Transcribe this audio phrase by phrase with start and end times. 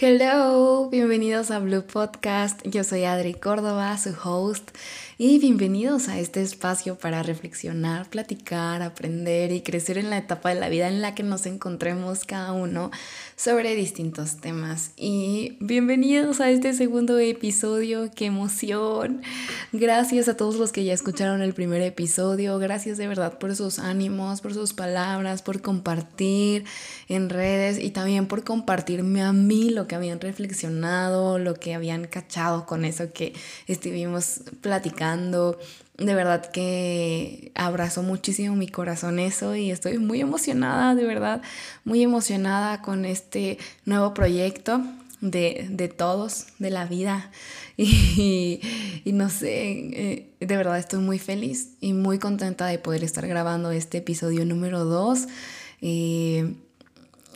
[0.00, 2.60] Hello, bienvenidos a Blue Podcast.
[2.64, 4.70] Yo soy Adri Córdoba, su host,
[5.20, 10.60] y bienvenidos a este espacio para reflexionar, platicar, aprender y crecer en la etapa de
[10.60, 12.92] la vida en la que nos encontremos cada uno
[13.34, 14.92] sobre distintos temas.
[14.96, 19.22] Y bienvenidos a este segundo episodio, qué emoción.
[19.72, 23.80] Gracias a todos los que ya escucharon el primer episodio, gracias de verdad por sus
[23.80, 26.64] ánimos, por sus palabras, por compartir
[27.08, 32.06] en redes y también por compartirme a mí lo que habían reflexionado, lo que habían
[32.06, 33.32] cachado con eso que
[33.66, 41.04] estuvimos platicando de verdad que abrazó muchísimo mi corazón eso y estoy muy emocionada, de
[41.04, 41.42] verdad,
[41.84, 44.80] muy emocionada con este nuevo proyecto
[45.20, 47.30] de, todos, de la vida.
[49.04, 53.26] Y, no sé, eh, de verdad estoy muy feliz y muy contenta de poder estar
[53.26, 55.28] grabando este episodio número 2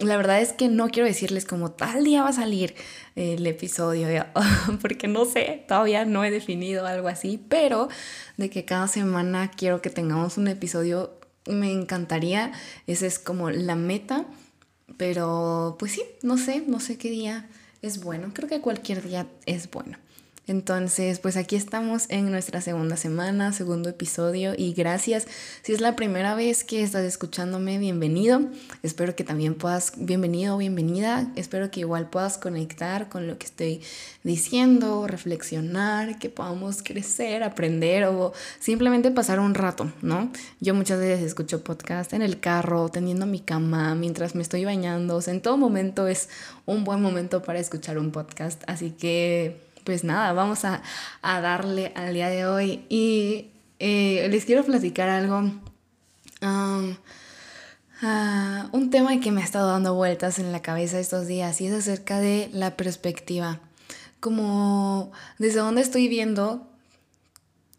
[0.02, 2.74] la verdad es que no quiero decirles como tal día va a salir
[3.16, 4.09] el episodio,
[4.80, 7.88] porque no sé, todavía no he definido algo así, pero
[8.37, 12.52] de que cada semana quiero que tengamos un episodio, me encantaría,
[12.87, 14.26] esa es como la meta,
[14.96, 17.48] pero pues sí, no sé, no sé qué día
[17.82, 19.98] es bueno, creo que cualquier día es bueno.
[20.48, 25.29] Entonces, pues aquí estamos en nuestra segunda semana, segundo episodio y gracias.
[25.62, 28.40] Si es la primera vez que estás escuchándome, bienvenido.
[28.82, 31.30] Espero que también puedas, bienvenido bienvenida.
[31.37, 33.82] Espero que igual puedas conectar con lo que estoy
[34.24, 40.32] diciendo, reflexionar, que podamos crecer, aprender o simplemente pasar un rato, ¿no?
[40.60, 45.16] Yo muchas veces escucho podcast en el carro, teniendo mi cama, mientras me estoy bañando.
[45.16, 46.29] O sea, en todo momento es
[46.66, 48.63] un buen momento para escuchar un podcast.
[48.66, 50.83] Así que pues nada, vamos a,
[51.23, 52.85] darle al día de hoy.
[52.88, 55.38] Y eh, les quiero platicar algo.
[56.43, 56.97] Um,
[58.03, 61.66] ah, un tema que me ha estado dando vueltas en la cabeza estos días y
[61.66, 63.60] es acerca de la perspectiva.
[64.21, 66.69] Como desde dónde estoy viendo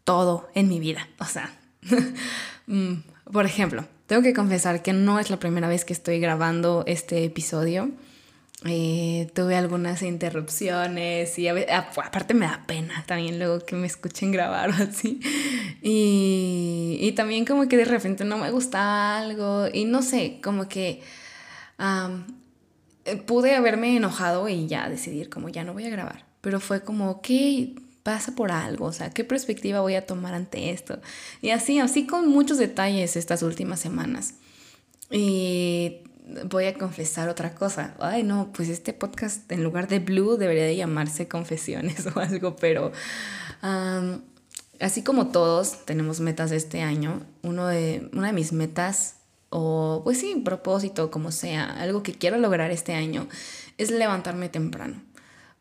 [0.04, 1.08] todo en mi vida.
[1.18, 1.52] O sea,
[2.66, 2.94] mm,
[3.32, 7.24] por ejemplo, tengo que confesar que no es la primera vez que estoy grabando este
[7.24, 7.90] episodio.
[8.66, 14.70] Eh, tuve algunas interrupciones y aparte me da pena también luego que me escuchen grabar
[14.80, 15.20] o así.
[15.82, 20.66] Y, y también como que de repente no me gusta algo y no sé, como
[20.66, 21.02] que
[21.78, 26.24] eh, pude haberme enojado y ya decidir como ya no voy a grabar.
[26.40, 27.28] Pero fue como, ok,
[28.02, 31.00] pasa por algo, o sea, ¿qué perspectiva voy a tomar ante esto?
[31.40, 34.34] Y así, así con muchos detalles estas últimas semanas.
[35.10, 36.00] Y
[36.44, 37.94] voy a confesar otra cosa.
[37.98, 42.56] Ay, no, pues este podcast en lugar de Blue debería de llamarse Confesiones o algo,
[42.56, 42.92] pero
[44.80, 49.16] así como todos tenemos metas este año, uno de, una de mis metas,
[49.48, 53.28] o pues sí, propósito, como sea, algo que quiero lograr este año,
[53.78, 55.00] es levantarme temprano.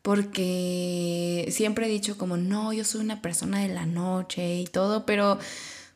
[0.02, 5.06] Porque siempre he dicho como, no, yo soy una persona de la noche y todo,
[5.06, 5.40] pero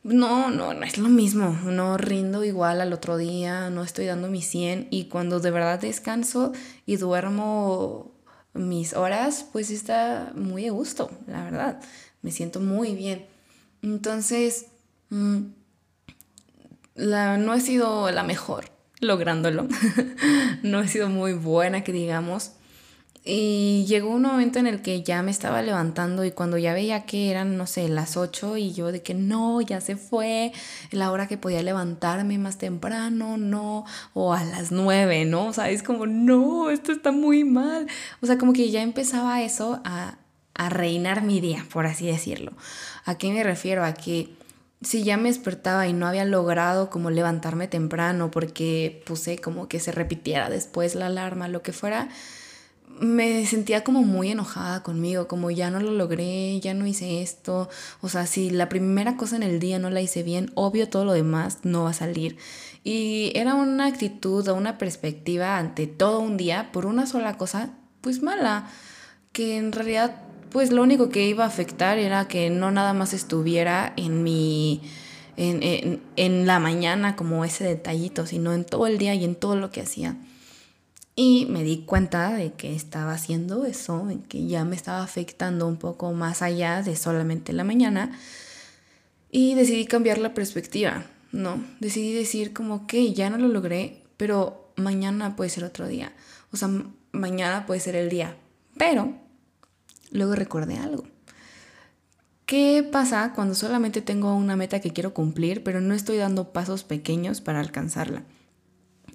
[0.07, 4.29] no, no, no es lo mismo, no rindo igual al otro día, no estoy dando
[4.29, 6.53] mi 100 y cuando de verdad descanso
[6.85, 8.13] y duermo
[8.53, 11.81] mis horas, pues está muy a gusto, la verdad,
[12.21, 13.25] me siento muy bien.
[13.81, 14.67] Entonces,
[15.09, 15.39] mm,
[16.95, 19.67] la, no he sido la mejor lográndolo,
[20.63, 22.53] no he sido muy buena que digamos,
[23.27, 27.05] y llegó un momento en el que ya me estaba levantando y cuando ya veía
[27.05, 30.53] que eran, no sé, las 8 y yo de que no, ya se fue,
[30.91, 35.47] la hora que podía levantarme más temprano, no, o a las 9, ¿no?
[35.47, 37.87] O sea, es como, no, esto está muy mal.
[38.21, 40.17] O sea, como que ya empezaba eso a,
[40.53, 42.53] a reinar mi día, por así decirlo.
[43.05, 43.83] ¿A qué me refiero?
[43.83, 44.29] A que
[44.81, 49.79] si ya me despertaba y no había logrado como levantarme temprano porque puse como que
[49.79, 52.09] se repitiera después la alarma, lo que fuera,
[52.99, 57.69] me sentía como muy enojada conmigo, como ya no lo logré, ya no hice esto.
[58.01, 61.05] O sea, si la primera cosa en el día no la hice bien, obvio todo
[61.05, 62.37] lo demás no va a salir.
[62.83, 67.71] Y era una actitud o una perspectiva ante todo un día por una sola cosa,
[68.01, 68.67] pues mala,
[69.31, 73.13] que en realidad pues lo único que iba a afectar era que no nada más
[73.13, 74.81] estuviera en mi...
[75.39, 79.35] En, en, en la mañana como ese detallito, sino en todo el día y en
[79.35, 80.17] todo lo que hacía.
[81.19, 85.77] Y me di cuenta de que estaba haciendo eso, que ya me estaba afectando un
[85.77, 88.11] poco más allá de solamente la mañana.
[89.31, 91.65] Y decidí cambiar la perspectiva, ¿no?
[91.79, 96.13] Decidí decir como que ya no lo logré, pero mañana puede ser otro día.
[96.51, 96.69] O sea,
[97.13, 98.37] mañana puede ser el día.
[98.77, 99.11] Pero
[100.11, 101.03] luego recordé algo.
[102.45, 106.83] ¿Qué pasa cuando solamente tengo una meta que quiero cumplir, pero no estoy dando pasos
[106.83, 108.21] pequeños para alcanzarla?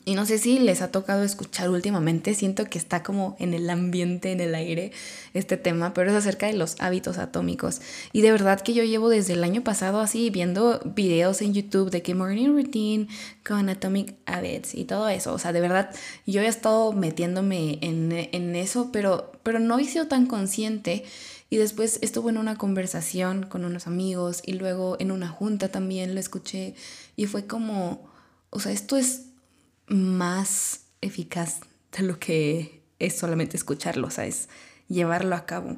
[0.05, 3.71] Y no sé si les ha tocado escuchar últimamente, siento que está como en el
[3.71, 4.91] ambiente, en el aire,
[5.33, 7.81] este tema, pero es acerca de los hábitos atómicos.
[8.13, 11.91] Y de verdad que yo llevo desde el año pasado así viendo videos en YouTube
[11.91, 13.07] de que morning routine
[13.47, 15.33] con atomic habits y todo eso.
[15.35, 15.95] O sea, de verdad,
[16.27, 21.05] yo he estado metiéndome en, en eso, pero, pero no he sido tan consciente.
[21.49, 26.15] Y después estuve en una conversación con unos amigos y luego en una junta también
[26.15, 26.75] lo escuché
[27.15, 28.11] y fue como,
[28.49, 29.31] o sea, esto es
[29.87, 31.61] más eficaz
[31.96, 34.49] de lo que es solamente escucharlo, o sea, es
[34.88, 35.76] llevarlo a cabo.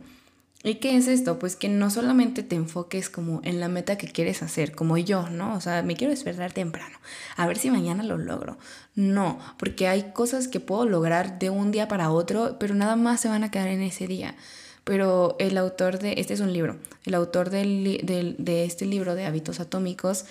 [0.66, 1.38] ¿Y qué es esto?
[1.38, 5.28] Pues que no solamente te enfoques como en la meta que quieres hacer, como yo,
[5.28, 5.54] ¿no?
[5.54, 6.96] O sea, me quiero despertar temprano,
[7.36, 8.56] a ver si mañana lo logro.
[8.94, 13.20] No, porque hay cosas que puedo lograr de un día para otro, pero nada más
[13.20, 14.36] se van a quedar en ese día.
[14.84, 18.00] Pero el autor de, este es un libro, el autor del,
[18.38, 20.24] de este libro de hábitos atómicos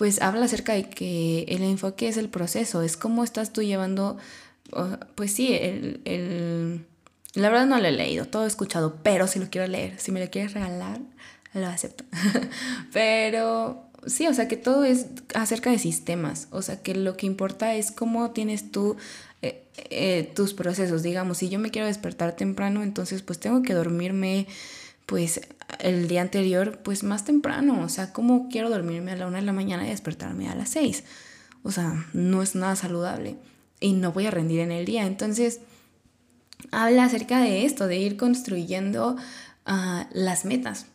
[0.00, 4.16] pues habla acerca de que el enfoque es el proceso, es cómo estás tú llevando,
[5.14, 6.86] pues sí, el,
[7.34, 10.10] la verdad no lo he leído, todo he escuchado, pero si lo quiero leer, si
[10.10, 11.00] me lo quieres regalar,
[11.52, 12.04] lo acepto.
[12.94, 15.04] pero sí, o sea que todo es
[15.34, 18.96] acerca de sistemas, o sea que lo que importa es cómo tienes tú
[19.42, 23.74] eh, eh, tus procesos, digamos, si yo me quiero despertar temprano, entonces pues tengo que
[23.74, 24.46] dormirme
[25.04, 25.42] pues
[25.82, 27.82] el día anterior, pues más temprano.
[27.82, 30.70] O sea, ¿cómo quiero dormirme a la una de la mañana y despertarme a las
[30.70, 31.04] seis?
[31.62, 33.36] O sea, no es nada saludable
[33.80, 35.06] y no voy a rendir en el día.
[35.06, 35.60] Entonces,
[36.70, 39.16] habla acerca de esto, de ir construyendo
[39.66, 40.86] ah, las metas.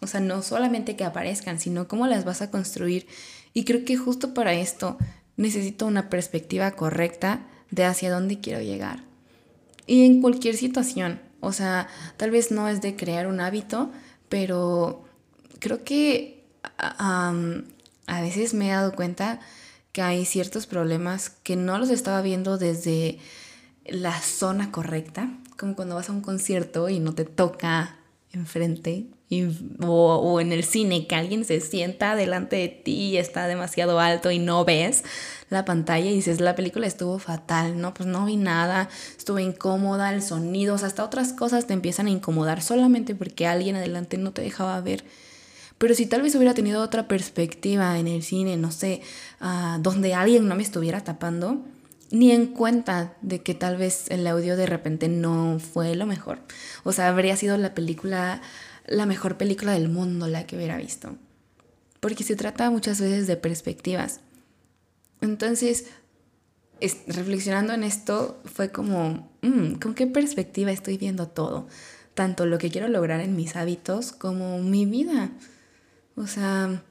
[0.00, 3.06] O sea, no solamente que aparezcan, sino cómo las vas a construir.
[3.52, 4.96] Y creo que justo para esto
[5.36, 9.02] necesito una perspectiva correcta de hacia dónde quiero llegar.
[9.86, 13.90] Y en cualquier situación, o sea, tal vez no es de crear un hábito,
[14.30, 15.04] pero
[15.58, 16.42] creo que
[16.78, 17.34] a
[18.22, 19.40] veces me he dado cuenta
[19.92, 23.18] que hay ciertos problemas que no los estaba viendo desde
[23.84, 27.96] la zona correcta, como cuando vas a un concierto y no te toca
[28.32, 29.06] enfrente
[29.80, 34.30] o, en el cine que alguien se sienta delante de ti y está demasiado alto
[34.30, 35.04] y no ves
[35.50, 40.12] la pantalla y dices, la película estuvo fatal, no, pues no vi nada, estuve incómoda,
[40.12, 44.18] el sonido, o sea, hasta otras cosas te empiezan a incomodar solamente porque alguien adelante
[44.18, 45.04] no te dejaba ver.
[45.78, 49.00] Pero si tal vez hubiera tenido otra perspectiva en el cine, no sé,
[49.40, 51.64] uh, donde alguien no me estuviera tapando,
[52.10, 56.40] ni en cuenta de que tal vez el audio de repente no fue lo mejor.
[56.84, 58.42] O sea, habría sido la película
[58.90, 61.16] la mejor película del mundo la que hubiera visto.
[62.00, 64.20] Porque se trata muchas veces de perspectivas.
[65.20, 65.86] Entonces,
[67.06, 71.68] reflexionando en esto, fue como, mm, ¿con qué perspectiva estoy viendo todo?
[72.14, 75.30] Tanto lo que quiero lograr en mis hábitos como mi vida.
[76.16, 76.82] O sea,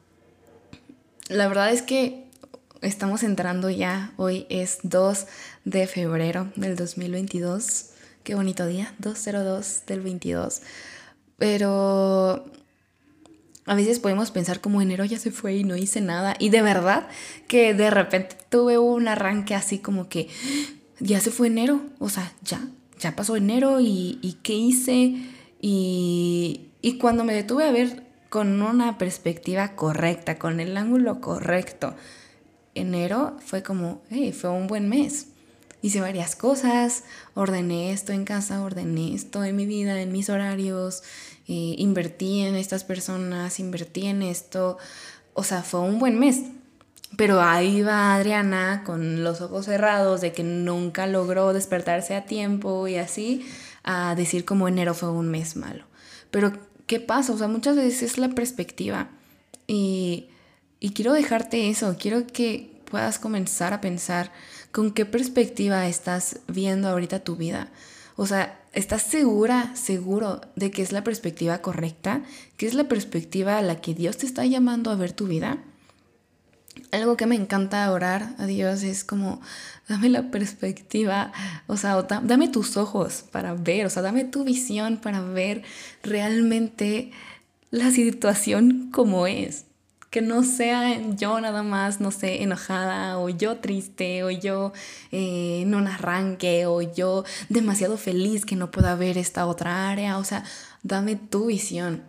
[1.28, 2.28] la verdad es que
[2.82, 5.28] estamos entrando ya, hoy es 2
[5.66, 7.90] de febrero del 2022.
[8.24, 10.62] Qué bonito día, 202 del 22.
[11.40, 12.46] Pero
[13.66, 16.36] a veces podemos pensar como enero ya se fue y no hice nada.
[16.38, 17.08] Y de verdad
[17.48, 20.28] que de repente tuve un arranque así como que
[21.00, 21.82] ya se fue enero.
[22.00, 22.68] O sea, ya,
[23.00, 25.16] ya pasó enero y, y qué hice.
[25.62, 31.96] Y, y cuando me detuve a ver con una perspectiva correcta, con el ángulo correcto,
[32.76, 35.28] enero fue como, hey, fue un buen mes.
[35.82, 37.04] Hice varias cosas,
[37.36, 41.04] ordené esto en casa, ordené esto en mi vida, en mis horarios,
[41.48, 44.78] eh, invertí en estas personas, invertí en esto.
[45.34, 46.42] O sea, fue un buen mes.
[47.16, 52.88] Pero ahí va Adriana con los ojos cerrados de que nunca logró despertarse a tiempo
[52.88, 53.46] y así
[53.84, 55.86] a decir como enero fue un mes malo.
[56.30, 56.54] Pero,
[56.86, 57.34] ¿qué pasa?
[57.34, 59.10] O sea, muchas veces es la perspectiva.
[59.66, 60.30] Y,
[60.80, 64.32] y quiero dejarte eso, quiero que puedas comenzar a pensar
[64.72, 67.70] con qué perspectiva estás viendo ahorita tu vida.
[68.16, 72.22] O sea, ¿estás segura, seguro de que es la perspectiva correcta?
[72.58, 75.58] ¿Que es la perspectiva a la que Dios te está llamando a ver tu vida?
[76.92, 79.42] Algo que me encanta orar a Dios es como,
[79.88, 81.32] dame la perspectiva,
[81.68, 85.64] o sea, dame tus ojos para ver, o sea, dame tu visión para ver
[86.04, 87.12] realmente
[87.72, 89.66] la situación como es
[90.10, 94.74] que no sea yo nada más, no sé, enojada o yo triste o yo
[95.12, 100.18] eh, en un arranque o yo demasiado feliz que no pueda ver esta otra área.
[100.18, 100.44] O sea,
[100.82, 102.04] dame tu visión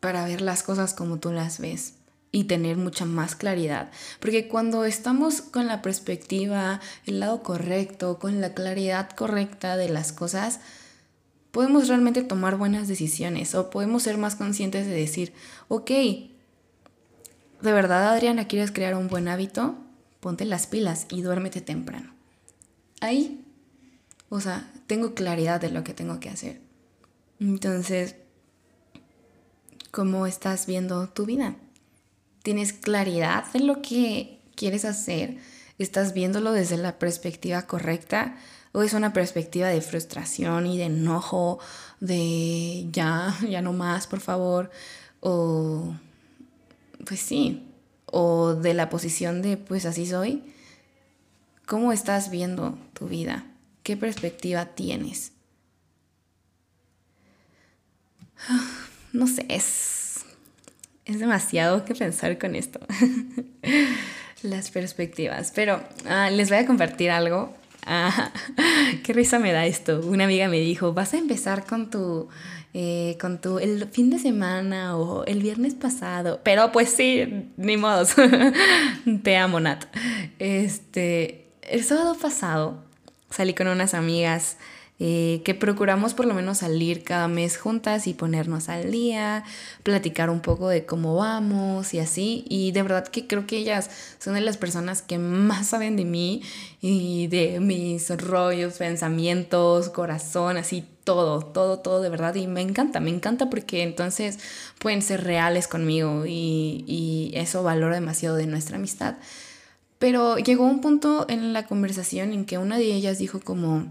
[0.00, 1.94] para ver las cosas como tú las ves
[2.30, 3.90] y tener mucha más claridad.
[4.20, 10.12] Porque cuando estamos con la perspectiva, el lado correcto, con la claridad correcta de las
[10.12, 10.60] cosas,
[11.52, 15.32] podemos realmente tomar buenas decisiones o podemos ser más conscientes de decir,
[15.68, 15.90] ok,
[17.64, 19.74] ¿De verdad, Adriana, quieres crear un buen hábito?
[20.20, 22.14] ponte las pilas y duérmete temprano.
[23.00, 23.42] Ahí,
[24.28, 26.60] o sea, tengo claridad de lo que tengo que hacer.
[27.40, 28.16] Entonces,
[29.90, 31.56] ¿cómo estás viendo tu vida?
[32.42, 35.38] ¿Tienes claridad de lo que quieres hacer?
[35.78, 38.36] ¿Estás viéndolo desde la perspectiva correcta?
[38.72, 41.60] ¿O es una perspectiva de frustración y de enojo,
[42.00, 44.70] de ya, ya no más, por favor?
[45.20, 45.94] O,
[47.04, 47.66] pues sí,
[48.06, 50.42] o de la posición de, pues así soy.
[51.66, 53.46] ¿Cómo estás viendo tu vida?
[53.82, 55.32] ¿Qué perspectiva tienes?
[59.12, 60.24] No sé, es,
[61.04, 62.80] es demasiado que pensar con esto.
[64.42, 65.52] Las perspectivas.
[65.54, 67.54] Pero ah, les voy a compartir algo.
[67.86, 68.32] Ah,
[69.04, 70.00] qué risa me da esto.
[70.00, 72.28] Una amiga me dijo, vas a empezar con tu,
[72.76, 76.40] eh, con tu, el fin de semana o el viernes pasado.
[76.42, 78.04] Pero pues sí, ni modo.
[79.22, 79.84] Te amo, Nat.
[80.40, 82.82] Este, el sábado pasado
[83.30, 84.56] salí con unas amigas
[85.00, 89.44] eh, que procuramos por lo menos salir cada mes juntas y ponernos al día,
[89.82, 92.44] platicar un poco de cómo vamos y así.
[92.48, 96.04] Y de verdad que creo que ellas son de las personas que más saben de
[96.04, 96.42] mí
[96.80, 102.34] y de mis rollos, pensamientos, corazón, así todo, todo, todo de verdad.
[102.34, 104.38] Y me encanta, me encanta porque entonces
[104.78, 109.16] pueden ser reales conmigo y, y eso valora demasiado de nuestra amistad.
[109.98, 113.88] Pero llegó un punto en la conversación en que una de ellas dijo como,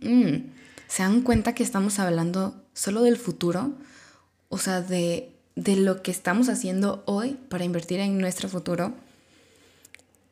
[0.00, 0.50] Mm,
[0.88, 3.72] ¿se dan cuenta que estamos hablando solo del futuro?
[4.48, 8.94] O sea, de, de lo que estamos haciendo hoy para invertir en nuestro futuro.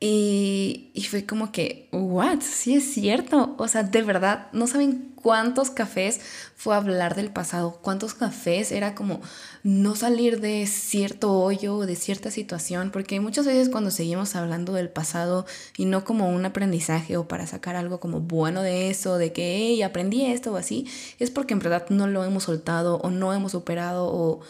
[0.02, 2.40] Y, y, fue como que, ¿what?
[2.40, 3.55] Sí es cierto.
[3.59, 6.21] O sea, de verdad, no saben cuántos cafés
[6.57, 9.21] fue hablar del pasado, cuántos cafés era como
[9.62, 14.73] no salir de cierto hoyo o de cierta situación, porque muchas veces cuando seguimos hablando
[14.73, 15.47] del pasado
[15.77, 19.57] y no como un aprendizaje o para sacar algo como bueno de eso, de que,
[19.57, 20.87] hey, aprendí esto o así,
[21.19, 24.41] es porque en verdad no lo hemos soltado o no hemos superado o,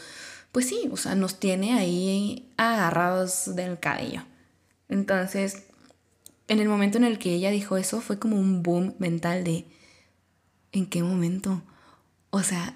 [0.52, 4.24] pues sí, o sea, nos tiene ahí agarrados del cabello.
[4.88, 5.64] Entonces,
[6.48, 9.66] en el momento en el que ella dijo eso, fue como un boom mental de,
[10.72, 11.62] ¿en qué momento?
[12.30, 12.74] O sea,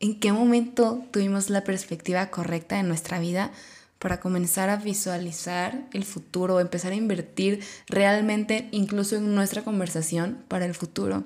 [0.00, 3.52] ¿en qué momento tuvimos la perspectiva correcta de nuestra vida
[3.98, 10.64] para comenzar a visualizar el futuro, empezar a invertir realmente incluso en nuestra conversación para
[10.64, 11.24] el futuro?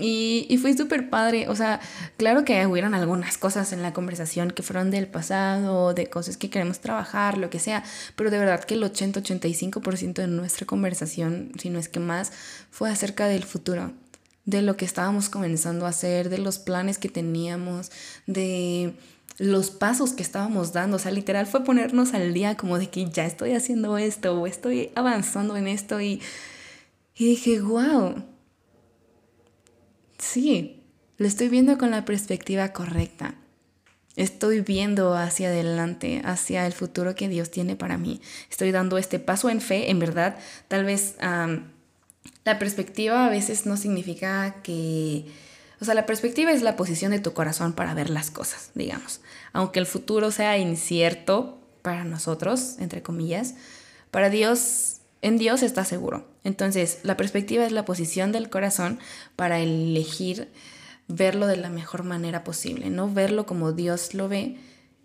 [0.00, 1.80] Y, y fue súper padre, o sea,
[2.18, 6.50] claro que hubieron algunas cosas en la conversación que fueron del pasado, de cosas que
[6.50, 7.82] queremos trabajar, lo que sea,
[8.14, 12.30] pero de verdad que el 80-85% de nuestra conversación, si no es que más,
[12.70, 13.92] fue acerca del futuro,
[14.48, 17.92] de lo que estábamos comenzando a hacer, de los planes que teníamos,
[18.26, 18.94] de
[19.38, 23.08] los pasos que estábamos dando, o sea, literal fue ponernos al día como de que
[23.08, 26.20] ya estoy haciendo esto o estoy avanzando en esto y,
[27.14, 28.16] y dije, wow
[30.18, 30.82] sí,
[31.16, 33.34] lo estoy viendo con la perspectiva correcta.
[34.16, 38.20] Estoy viendo hacia adelante, hacia el futuro que Dios tiene para mí.
[38.50, 40.36] Estoy dando este paso en fe, en verdad.
[40.66, 41.14] Tal vez
[42.44, 45.26] la perspectiva a veces no significa que...
[45.80, 49.20] O sea, la perspectiva es la posición de tu corazón para ver las cosas, digamos.
[49.52, 53.54] Aunque el futuro sea incierto para nosotros, entre comillas,
[54.10, 56.26] para Dios en Dios está seguro.
[56.44, 58.98] Entonces, la perspectiva es la posición del corazón
[59.36, 60.48] para elegir
[61.08, 64.58] verlo de la mejor manera posible, no verlo como Dios lo ve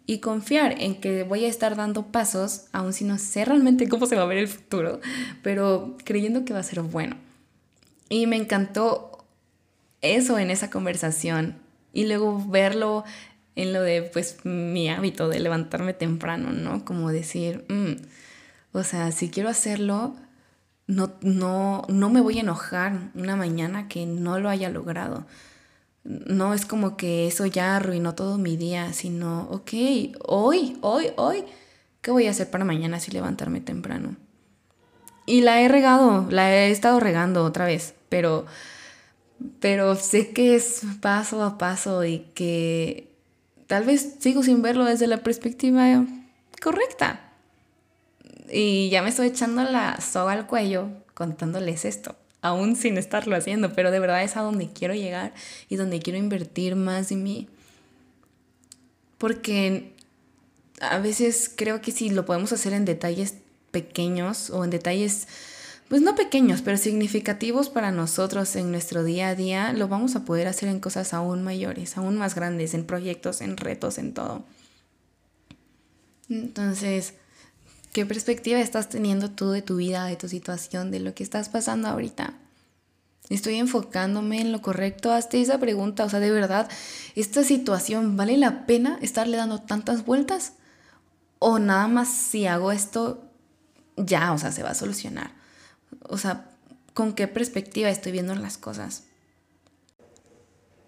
[0.05, 4.05] y confiar en que voy a estar dando pasos, aun si no sé realmente cómo
[4.05, 4.99] se va a ver el futuro,
[5.41, 7.15] pero creyendo que va a ser bueno.
[8.09, 9.25] Y me encantó
[10.01, 11.55] eso en esa conversación
[11.93, 13.05] y luego verlo
[13.55, 16.83] en lo de pues mi hábito de levantarme temprano, ¿no?
[16.85, 20.15] Como decir, mm, o sea, si quiero hacerlo,
[20.87, 25.25] no, no, no me voy a enojar una mañana que no lo haya logrado.
[26.03, 29.71] No es como que eso ya arruinó todo mi día, sino, ok,
[30.25, 31.45] hoy, hoy, hoy,
[32.01, 34.17] ¿qué voy a hacer para mañana si levantarme temprano?
[35.25, 38.45] Y la he regado, la he estado regando otra vez, pero,
[39.61, 43.15] pero sé que es paso a paso y que
[43.67, 46.05] tal vez sigo sin verlo desde la perspectiva
[46.61, 47.31] correcta.
[48.51, 53.73] Y ya me estoy echando la soga al cuello contándoles esto, aún sin estarlo haciendo,
[53.73, 55.33] pero de verdad es a donde quiero llegar
[55.69, 57.47] y donde quiero invertir más en mí.
[59.17, 59.93] Porque
[60.81, 63.35] a veces creo que si lo podemos hacer en detalles
[63.71, 65.29] pequeños o en detalles,
[65.87, 70.25] pues no pequeños, pero significativos para nosotros en nuestro día a día, lo vamos a
[70.25, 74.43] poder hacer en cosas aún mayores, aún más grandes, en proyectos, en retos, en todo.
[76.29, 77.13] Entonces,
[77.93, 81.49] ¿Qué perspectiva estás teniendo tú de tu vida, de tu situación, de lo que estás
[81.49, 82.33] pasando ahorita?
[83.29, 85.13] ¿Estoy enfocándome en lo correcto?
[85.13, 86.03] Hazte esa pregunta.
[86.03, 86.67] O sea, de verdad,
[87.15, 90.53] ¿esta situación vale la pena estarle dando tantas vueltas?
[91.37, 93.29] ¿O nada más si hago esto,
[93.95, 95.31] ya, o sea, se va a solucionar?
[96.09, 96.49] O sea,
[96.95, 99.03] ¿con qué perspectiva estoy viendo las cosas?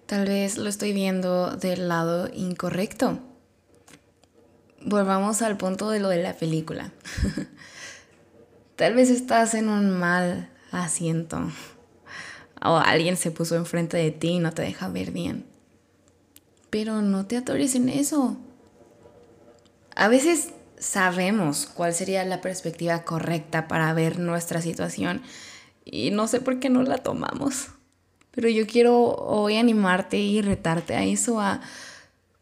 [0.08, 3.20] Tal vez lo estoy viendo del lado incorrecto.
[4.88, 6.92] Volvamos al punto de lo de la película.
[8.76, 11.50] Tal vez estás en un mal asiento
[12.64, 15.44] o alguien se puso enfrente de ti y no te deja ver bien.
[16.70, 18.38] Pero no te atores en eso.
[19.96, 25.24] A veces sabemos cuál sería la perspectiva correcta para ver nuestra situación
[25.84, 27.70] y no sé por qué no la tomamos.
[28.30, 31.62] Pero yo quiero hoy animarte y retarte a eso, a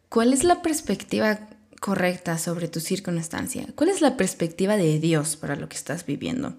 [0.09, 1.47] cuál es la perspectiva
[1.83, 6.55] correcta sobre tu circunstancia, cuál es la perspectiva de Dios para lo que estás viviendo.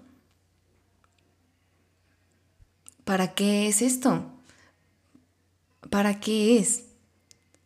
[3.05, 4.31] ¿Para qué es esto?
[5.89, 6.83] ¿Para qué es?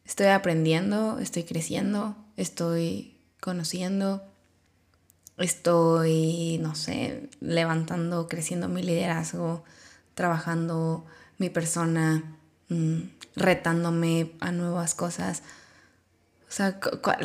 [0.06, 4.24] Estoy aprendiendo, estoy creciendo, estoy conociendo,
[5.36, 9.66] estoy, no sé, levantando, creciendo mi liderazgo,
[10.14, 11.06] trabajando
[11.38, 12.24] mi persona,
[12.70, 13.00] mm,
[13.36, 15.44] retándome a nuevas cosas.
[16.50, 16.80] O sea,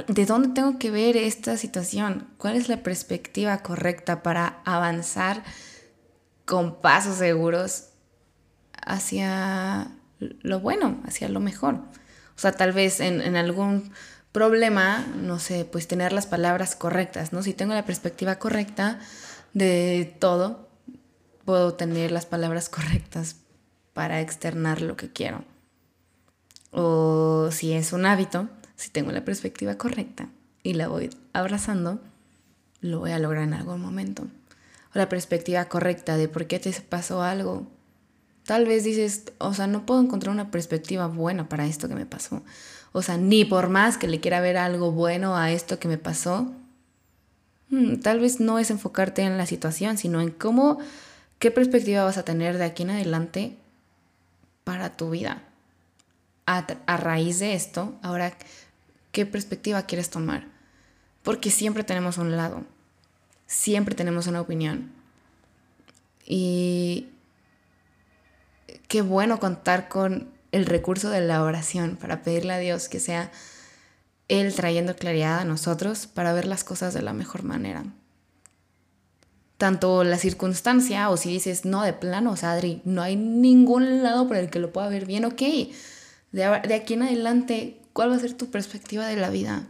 [0.07, 2.29] ¿de dónde tengo que ver esta situación?
[2.37, 5.43] ¿Cuál es la perspectiva correcta para avanzar
[6.45, 7.89] con pasos seguros
[8.87, 11.75] hacia lo bueno, hacia lo mejor.
[11.75, 13.93] O sea, tal vez en, algún
[14.33, 17.43] problema, no sé, pues tener las palabras correctas, ¿no?
[17.43, 18.99] Si tengo la perspectiva correcta
[19.53, 20.69] de todo,
[21.45, 23.37] puedo tener las palabras correctas
[23.93, 25.45] para externar lo que quiero.
[26.73, 30.29] O si es un hábito, si tengo la perspectiva correcta
[30.63, 32.01] y la voy abrazando,
[32.81, 34.25] lo voy a lograr en algún momento.
[34.95, 37.67] O la perspectiva correcta de por qué te pasó algo,
[38.45, 42.05] Tal vez dices, o sea, no puedo encontrar una perspectiva buena para esto que me
[42.05, 42.43] pasó.
[42.93, 45.97] O sea, ni por más que le quiera ver algo bueno a esto que me
[45.97, 46.53] pasó,
[47.71, 50.79] hmm, tal vez no es enfocarte en la situación, sino en cómo,
[51.39, 53.57] qué perspectiva vas a tener de aquí en adelante
[54.63, 55.43] para tu vida.
[56.47, 58.37] A raíz de esto, ahora,
[59.15, 60.49] ¿qué perspectiva quieres tomar?
[61.23, 62.65] Porque siempre tenemos un lado,
[63.47, 64.93] siempre tenemos una opinión.
[66.27, 67.09] Y
[68.89, 73.31] qué bueno contar con el recurso de la oración para pedirle a Dios que sea
[74.29, 77.85] Él trayendo claridad a nosotros para ver las cosas de la mejor manera.
[79.59, 84.03] Tanto la circunstancia o si dices, no, de plano, o sea, Adri, no hay ningún
[84.03, 85.43] lado por el que lo pueda ver bien, ok.
[86.33, 89.67] De, aquí en adelante, ¿cuál va a ser tu perspectiva de la vida?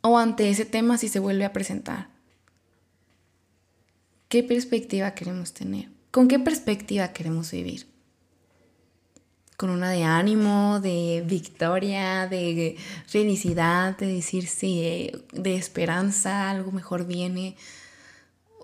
[0.00, 2.08] O ante ese tema si se vuelve a presentar.
[4.28, 5.90] ¿Qué perspectiva queremos tener?
[6.10, 7.86] ¿Con qué perspectiva queremos vivir?
[9.56, 17.06] Con una de ánimo, de victoria, de felicidad, de decir sí, de esperanza, algo mejor
[17.06, 17.56] viene.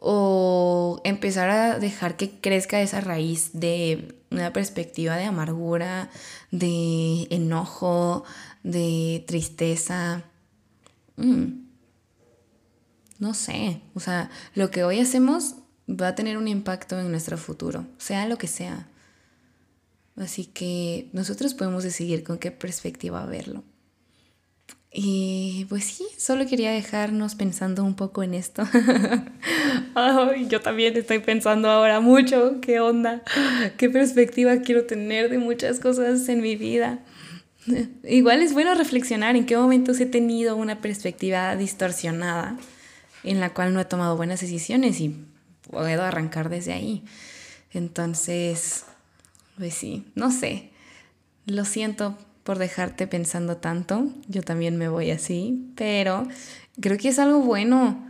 [0.04, 6.10] O empezar a dejar que crezca esa raíz de una perspectiva de amargura,
[6.50, 8.24] de enojo,
[8.64, 10.24] de tristeza.
[11.16, 11.62] Mm.
[13.20, 15.54] No sé, o sea, lo que hoy hacemos
[15.88, 18.88] va a tener un impacto en nuestro futuro, sea lo que sea.
[20.16, 23.62] Así que nosotros podemos decidir con qué perspectiva verlo.
[24.94, 28.68] Y pues sí, solo quería dejarnos pensando un poco en esto.
[30.48, 33.22] Yo también estoy pensando ahora mucho, qué onda,
[33.78, 36.98] qué perspectiva quiero tener de muchas cosas en mi vida.
[38.04, 42.58] Igual es bueno reflexionar en qué momentos he tenido una perspectiva distorsionada
[43.24, 45.16] en la cual no he tomado buenas decisiones y
[45.70, 47.02] puedo arrancar desde ahí.
[47.72, 48.84] Entonces,
[49.56, 50.70] pues sí, no sé.
[51.46, 54.08] Lo siento por dejarte pensando tanto.
[54.28, 56.26] Yo también me voy así, pero
[56.80, 58.08] creo que es algo bueno.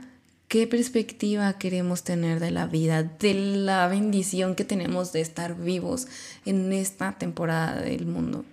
[0.48, 6.08] ¿Qué perspectiva queremos tener de la vida, de la bendición que tenemos de estar vivos
[6.44, 8.44] en esta temporada del mundo?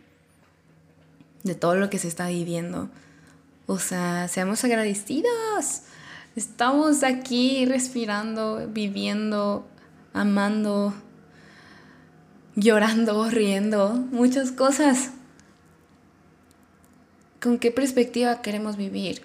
[1.43, 2.89] De todo lo que se está viviendo.
[3.67, 5.81] O sea, seamos agradecidos.
[6.35, 9.67] Estamos aquí respirando, viviendo,
[10.13, 10.93] amando,
[12.55, 15.11] llorando, riendo, muchas cosas.
[17.41, 19.21] ¿Con qué perspectiva queremos vivir?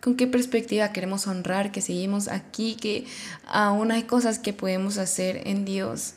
[0.00, 3.04] ¿Con qué perspectiva queremos honrar que seguimos aquí, que
[3.46, 6.14] aún hay cosas que podemos hacer en Dios?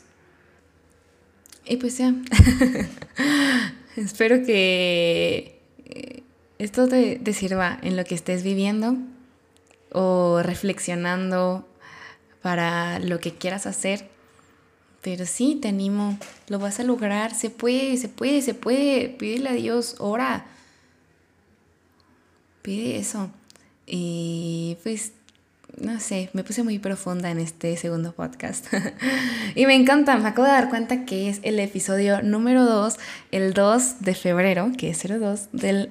[1.64, 2.14] Y pues ya,
[3.96, 6.22] espero que eh,
[6.58, 8.96] esto te, sirva en lo que estés viviendo
[9.92, 11.68] o reflexionando
[12.40, 14.08] para lo que quieras hacer.
[15.00, 19.48] Pero sí, te animo, lo vas a lograr, se puede, se puede, se puede, pídele
[19.48, 20.46] a Dios, ora,
[22.62, 23.30] pide eso.
[23.86, 25.12] Y pues,
[25.78, 28.66] no sé, me puse muy profunda en este segundo podcast.
[29.54, 32.96] y me encanta, me acabo de dar cuenta que es el episodio número 2,
[33.32, 35.90] el 2 de febrero, que es 02 del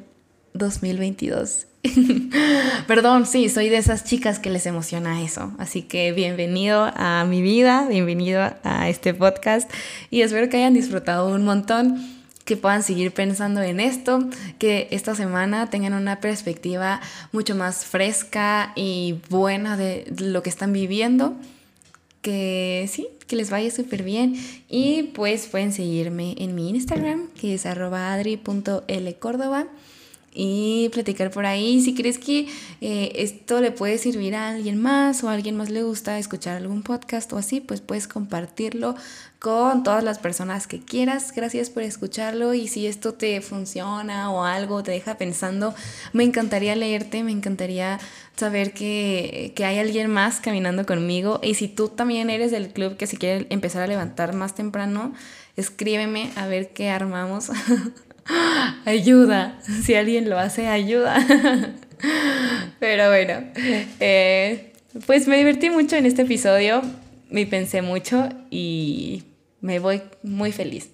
[0.54, 1.68] 2022.
[2.88, 5.52] Perdón, sí, soy de esas chicas que les emociona eso.
[5.58, 9.70] Así que bienvenido a mi vida, bienvenido a este podcast
[10.12, 12.21] y espero que hayan disfrutado un montón,
[12.52, 14.28] que puedan seguir pensando en esto,
[14.60, 17.00] que esta semana tengan una perspectiva
[17.32, 21.34] mucho más fresca y buena de lo que están viviendo.
[22.22, 24.36] Que sí, que les vaya súper bien.
[24.68, 29.68] Y pues pueden seguirme en mi Instagram, que es arroba adri.lcórdoba
[30.34, 31.82] y platicar por ahí.
[31.82, 32.48] Si crees que
[32.82, 36.58] eh, esto le puede servir a alguien más o a alguien más le gusta escuchar
[36.58, 38.96] algún podcast o así, pues puedes compartirlo
[39.40, 41.34] con todas las personas que quieras.
[41.36, 45.74] Gracias por escucharlo y si esto te funciona o algo te deja pensando,
[46.14, 48.00] me encantaría leerte, me encantaría
[48.38, 52.98] saber que, que hay alguien más caminando conmigo y si tú también eres del club
[52.98, 55.14] que si quiere empezar a levantar más temprano,
[55.58, 57.50] escríbeme a ver qué armamos.
[58.86, 59.60] ayuda.
[59.84, 61.18] Si alguien lo hace, ayuda.
[62.80, 63.44] Pero bueno,
[64.00, 64.74] eh,
[65.06, 66.82] pues me divertí mucho en este episodio,
[67.30, 69.24] me pensé mucho y
[69.62, 70.90] me voy muy feliz.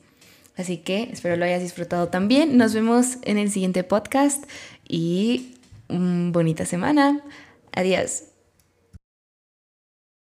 [0.58, 2.58] Así que espero lo hayas disfrutado también.
[2.58, 4.44] Nos vemos en el siguiente podcast
[4.88, 5.54] y
[5.88, 7.22] bonita semana.
[7.74, 8.37] Adiós.